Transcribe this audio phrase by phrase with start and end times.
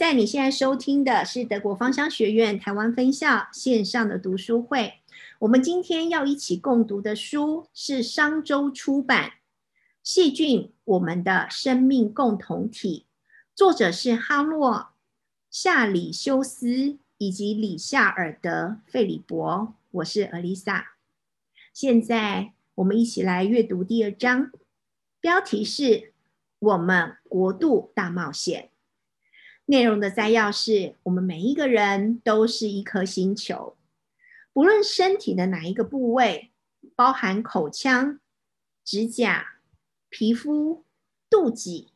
[0.00, 4.94] 在你现在收听的是德国芳香学院台湾分校线上的读书会。
[5.40, 9.28] 我们今天要一起共读的书是商周出版
[10.02, 13.04] 《细菌：我们的生命共同体》，
[13.54, 14.92] 作者是哈洛、
[15.50, 19.74] 夏里修斯以及里夏尔德·费里伯。
[19.90, 20.92] 我是尔丽萨。
[21.74, 24.50] 现在我们一起来阅读第二章，
[25.20, 26.14] 标题是
[26.58, 28.69] “我们国度大冒险”。
[29.66, 33.76] 内容的摘要是：我们每一个人都是一颗星球，
[34.52, 36.50] 不论身体的哪一个部位，
[36.96, 38.18] 包含口腔、
[38.84, 39.60] 指甲、
[40.08, 40.84] 皮肤、
[41.28, 41.88] 肚脐、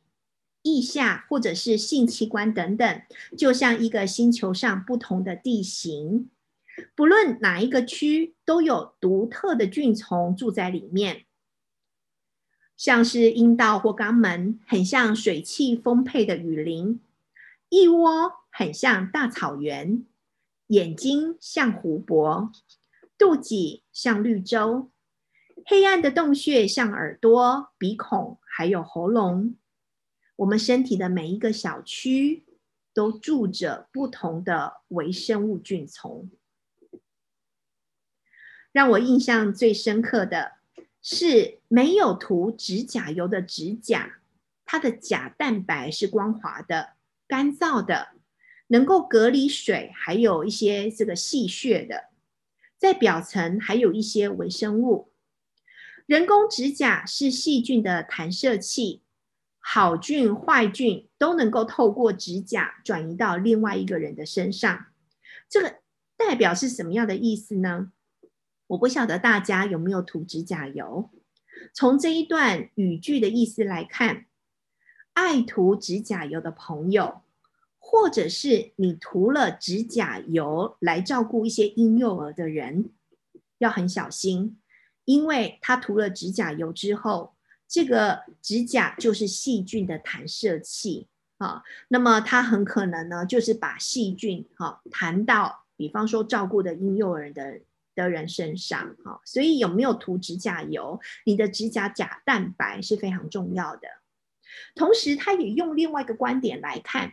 [0.62, 3.02] 腋下或者是性器官等等，
[3.36, 6.30] 就像一个星球上不同的地形，
[6.94, 11.24] 不论哪一个区，都有独特的菌丛住在里面。
[12.76, 17.00] 像是阴道或肛门，很像水汽丰沛的雨林。
[17.76, 20.06] 一窝很像大草原，
[20.68, 22.52] 眼睛像湖泊，
[23.18, 24.92] 肚脐像绿洲，
[25.66, 29.56] 黑暗的洞穴像耳朵、鼻孔，还有喉咙。
[30.36, 32.44] 我们身体的每一个小区
[32.94, 36.30] 都住着不同的微生物菌丛。
[38.70, 40.52] 让我印象最深刻的
[41.02, 44.20] 是，没有涂指甲油的指甲，
[44.64, 46.93] 它的甲蛋白是光滑的。
[47.26, 48.08] 干燥的，
[48.68, 52.10] 能够隔离水，还有一些这个细屑的，
[52.78, 55.12] 在表层还有一些微生物。
[56.06, 59.02] 人工指甲是细菌的弹射器，
[59.58, 64.86] 好菌坏菌都能够透过指甲转移到另外一个人的身上。
[65.48, 65.80] 这个
[66.16, 67.90] 代表是什么样的意思呢？
[68.66, 71.10] 我不晓得大家有没有涂指甲油。
[71.72, 74.26] 从这一段语句的意思来看，
[75.14, 77.22] 爱涂指甲油的朋友。
[77.86, 82.90] 或者是你涂了指甲油来照顾一些婴幼儿的人，
[83.58, 84.58] 要很小心，
[85.04, 87.34] 因为他涂了指甲油之后，
[87.68, 97.60] 这个指甲就是细菌的弹射器啊，那么它很可能呢，就是把细菌哈弹到，比方说照顾的婴幼儿的
[97.94, 103.86] 的人身上哈，所以有没有涂指甲油，你的指甲甲蛋白是非常重要的。
[104.74, 107.12] 同时，他也用另外一个观点来看。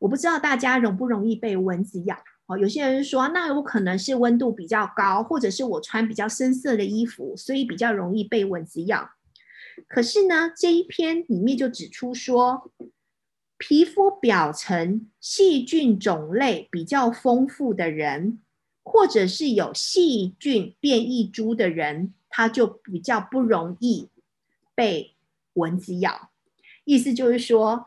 [0.00, 2.16] 我不知道大家容不容易被蚊子咬
[2.46, 2.56] 哦。
[2.56, 9.10] 有些人说，那有可能是温度比较高，或者是我穿比较深色的衣服，所以比较容易被蚊子咬。
[9.88, 12.70] 可是呢，这一篇里面就指出说，
[13.58, 18.40] 皮肤表层细菌种类比较丰富的人，
[18.82, 24.08] 或者是有细菌变异株的人，他就比较不容易
[24.74, 25.14] 被
[25.52, 26.29] 蚊子咬。
[26.90, 27.86] 意思就是说。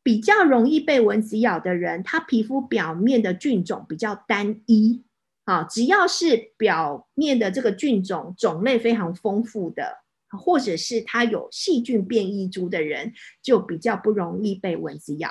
[0.00, 5.04] 比较容易被蚊子咬的人，他皮肤表面的菌种比较单一，
[5.44, 9.98] 啊，只要是表面的这个菌种种类非常丰富的，
[10.30, 15.30] 或者是他有细菌变异株的人，就比较不容易被蚊子咬。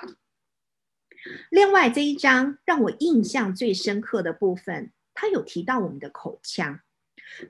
[1.49, 6.81] 另外这一章让我印象最深刻的部分，他有提到我们的口腔，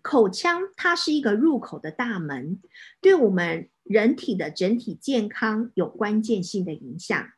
[0.01, 2.61] 口腔它是一个入口的大门，
[3.01, 3.67] 对我们。
[3.90, 7.30] 人体的整体健康有关键性的影响。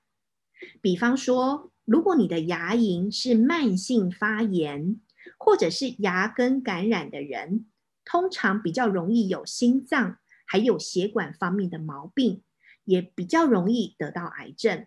[0.82, 5.00] 比方说，如果你的牙龈是慢性发炎，
[5.38, 7.68] 或者是牙根感染的人，
[8.04, 12.42] 通常比较容易有心脏还有血管方面的毛病，
[12.86, 14.86] 也比较容易得到癌症。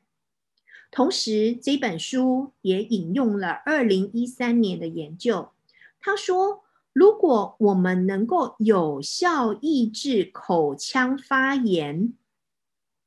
[0.91, 5.53] 同时，这本书也引用了二零一三年的研究，
[6.01, 6.65] 他说。
[6.93, 12.13] 如果我们能够有效抑制口腔发炎，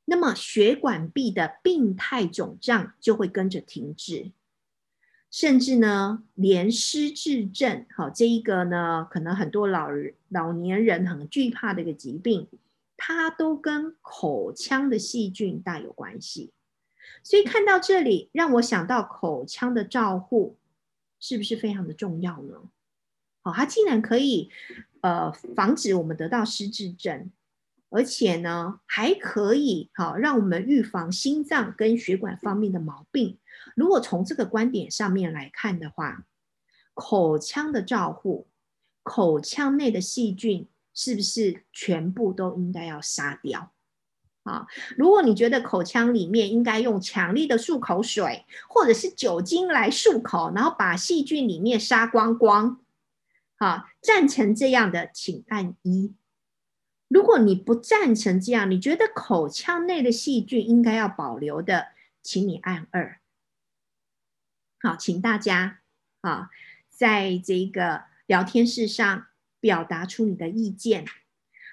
[0.05, 4.31] 那么血管壁的病态肿胀就会跟着停止，
[5.29, 12.47] 甚至呢，连失智症，好这一个呢，可能很多老人、老年人很惧怕的一个疾病，
[12.97, 16.51] 它都跟口腔的细菌大有关系。
[17.21, 20.57] 所以看到这里，让我想到口腔的照护
[21.19, 22.61] 是不是非常的重要呢？
[23.45, 24.49] 哦，它竟然可以，
[25.01, 27.31] 呃，防止我们得到失智症，
[27.91, 33.37] 而且呢，还可以好让我们预防心脏跟血管方面的毛病。
[33.75, 36.25] 如果从这个观点上面来看的话，
[36.95, 38.47] 口腔的照护，
[39.03, 43.71] 口腔内的细菌是不是全部都应该要杀掉？
[44.41, 44.65] 啊，
[44.97, 52.79] 如果你觉得口腔里面应该用强力的漱口水或者是酒精来漱口，然后把细菌里面杀光光。
[53.57, 56.13] 好，赞成这样的，请按一。
[57.07, 61.89] 如果你不赞成这样，你觉得口腔内的细菌应该要保留的，
[62.21, 63.19] 请你按二。
[64.79, 65.81] 好，请大家
[66.21, 66.49] 啊，
[66.89, 69.27] 在这个聊天室上
[69.59, 71.05] 表达出你的意见。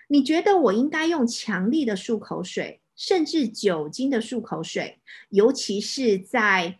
[0.08, 5.00] 你觉得我应该用强力的漱口水，甚至酒精的漱口水，
[5.30, 6.78] 尤其是在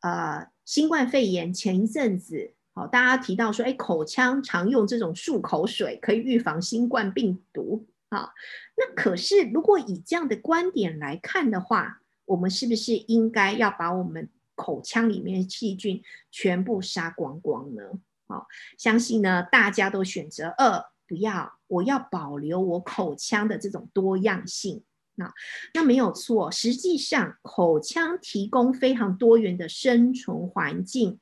[0.00, 8.30] 呃新冠肺炎前一阵子，好，大家提到说，哎，口腔常用这种漱口水可以预防新冠病毒啊。
[8.76, 17.82] 那可是，如果以这样的观点来看的话，我们是不是应该要把我们口腔里面的细菌全部杀光光呢？
[18.26, 18.46] 好，
[18.78, 24.82] 相信呢大家都选择二，不要，我要保留我口腔的这种多样性。
[25.16, 25.30] 那
[25.74, 31.20] 那没有错，实际上口腔提供非常多元的生存环境，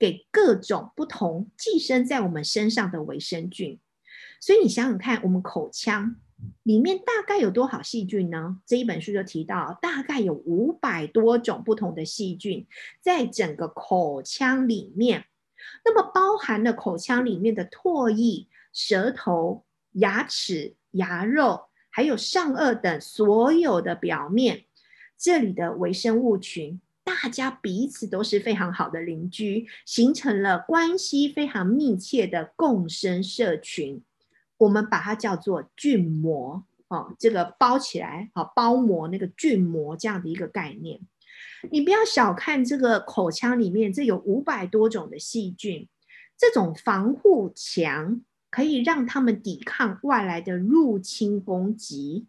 [0.00, 3.78] 给各种不同寄生在我们身上的微生菌。
[4.40, 6.16] 所以你想想看，我们口腔。
[6.62, 8.62] 里面大概有多少细菌呢？
[8.64, 12.66] 这一本书就提到，大概有五百多种不同的细菌
[13.02, 15.26] 在整个口腔里面。
[15.84, 24.64] 那么包含了口腔里面的唾液、舌头、牙齿、牙肉，还有上颚等所有的表面，
[25.18, 26.80] 这里的微生物群，
[27.10, 34.02] 大家彼此都是非常好的邻居，形成了关系非常密切的共生社群。
[34.58, 41.00] 我们把它叫做菌膜哦，这个包起来好包膜那个菌膜这样的一个概念，
[41.70, 45.88] 你不要小看这个口腔里面，这有五百多种的细菌，
[46.38, 52.26] 这种防护墙可以让他们抵抗外来的入侵攻击。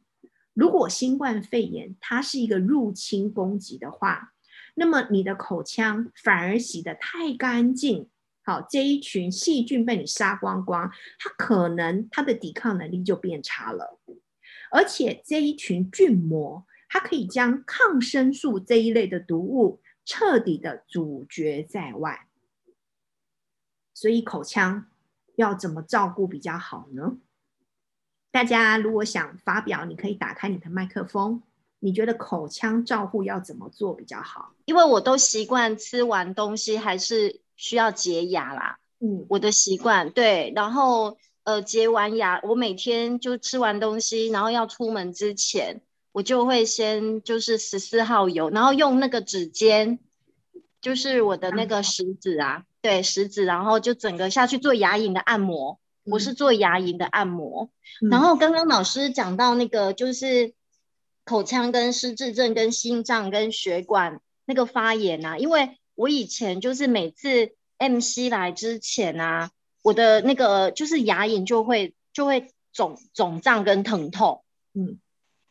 [0.53, 4.33] 如果新冠肺炎它是一个入侵攻击的话，
[4.75, 8.09] 那么你的口腔反而洗得太干净。
[8.43, 13.99] 好，这一群细菌被你杀光光，它可能它的抵抗能力就变差了，
[14.71, 22.27] 而且这一群菌膜，它可以将抗生素这一类的毒物彻底的阻绝在外。
[23.93, 24.87] 所以口腔
[25.35, 27.17] 要怎么照顾比较好呢？
[28.31, 31.43] 大家如果想发表，你可以打开你的麦克风。
[31.81, 34.53] 你觉得口腔照护要怎么做比较好？
[34.63, 37.41] 因为我都习惯吃完东西还是。
[37.57, 45.79] 需要洁牙啦，嗯，我的习惯对，然后呃，洁完牙，我每天就吃完东西，然后要出门之前，
[46.11, 49.99] 我就会先就是十四号油，然后用那个指尖，
[50.81, 57.69] 就是我的那个食指啊，对，食指，然后就整个下去做牙龈的按摩，我是做牙龈的按摩。
[58.09, 60.55] 然后刚刚老师讲到那个就是
[61.31, 65.77] 口腔跟失智症跟心脏跟血管那个发炎啊，因为。
[65.93, 69.51] 我以前就是每次 MC 来之前啊，
[69.83, 74.43] 我的那个就是牙龈就会就会肿肿胀跟疼痛，
[74.73, 74.97] 嗯，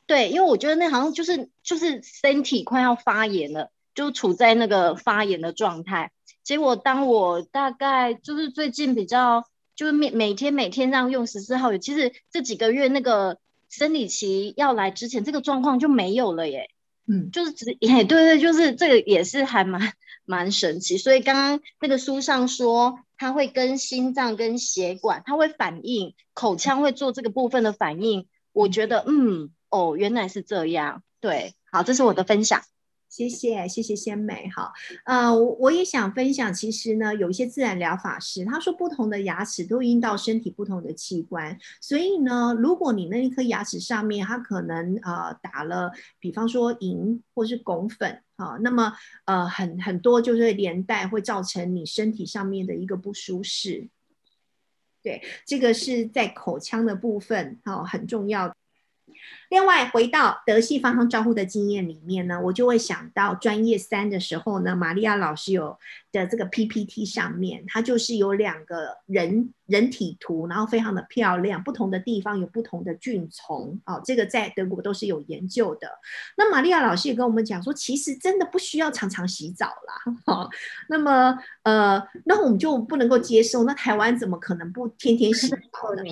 [0.07, 6.11] 对，因为我觉得那好像就是就是身体快要发炎了，就处在那个发炎的状态。
[6.43, 9.45] 结果当我大概就是最近比较
[9.77, 13.39] 就是每每天每天这样用十四号油，其实这几个月那个
[13.71, 16.69] 生理期要来之前，这个状况就没有了耶。
[17.07, 19.95] 嗯，就是只 哎，对对，就是这个也是还蛮
[20.27, 20.99] 蛮神奇。
[20.99, 28.27] 所以刚刚那个书上说，它会跟心脏跟血管，它会反应，口腔会做这个部分的反应。
[28.53, 31.03] 我觉得，嗯，哦，原来是这样。
[31.21, 32.63] 对，好，这是我的分享。
[33.11, 34.73] 谢谢，谢谢鲜美哈。
[35.05, 45.91] 呃，我我也想分享，其实呢，有一些自然疗法师他说，不同的牙齿都应到身体不同的器官，所以呢，如果你那一颗牙齿上面它可能呃打了，
[46.21, 48.93] 比方说银或是汞粉啊，那么
[49.25, 53.89] 呃很很多就是连带会造成你身体上面的一个不舒适。
[55.03, 58.55] 对，这个是在口腔的部分哦，很重要。
[59.51, 65.77] 另外，回到德系芳香照护的经验里面呢，我就会想到专业三的时候呢，玛利亚老师有
[66.13, 75.89] 的这个 PPT 上面，它就是有两个人人体图，然后非常的漂亮，不同的地方有不同的菌丛哦，这个在德国都是有研究的。
[76.37, 80.15] 那玛利亚老师也跟我们讲说，其实真的不需要常常洗澡啦。
[80.27, 80.49] 好，
[80.89, 85.57] 那么呃，那我们就不能够接受，那台湾怎么可能不天天洗澡
[85.97, 86.05] 呢？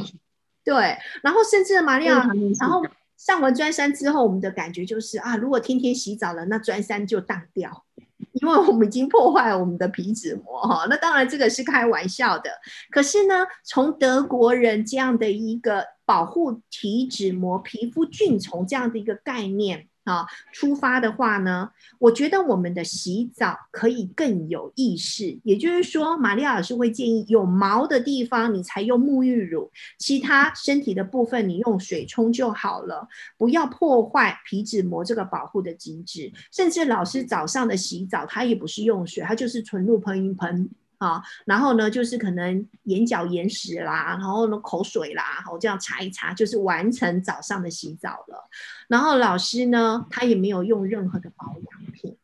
[0.64, 2.26] 对，然后甚至玛利亚，
[2.58, 2.82] 然后。
[3.18, 7.84] 上完专三之后，我们的感觉就是啊，如果天天洗澡了，那专三就荡掉，
[8.32, 10.86] 因为我们已经破坏了我们的皮脂膜哈。
[10.88, 12.48] 那当然这个是开玩笑的，
[12.90, 25.38] 可是呢，从德国人这样的一个保护体脂膜、皮肤菌丛这样的一个概念啊，出发的话呢，我觉得我们的洗澡可以更有意识。
[25.44, 36.32] 也就是说，玛丽老师会建议，有毛的地方你才用沐浴乳，其他身体的部分你用水冲就好了，不要破坏皮脂膜这个保护的机制。
[36.50, 40.70] 甚至老师早上的洗澡，他也不是用水，他就是纯露喷一喷。
[40.98, 48.48] 啊，然后呢，就是可能眼角眼屎啦，然后呢口水啦，我这样擦一擦，就是完成早上的洗澡了。
[48.88, 52.16] 然后老师呢，他也没有用任何的保养品。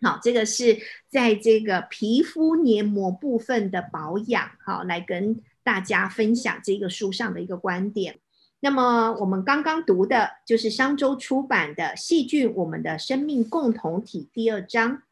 [0.00, 0.78] 好，这个是
[1.10, 8.20] 在这个皮肤黏膜部分的保养，好，来跟大家分享这个书上的一个观点。
[8.60, 15.02] 那么我们刚刚读的就是商周出版的《细菌：我们的生命共同体》第二章。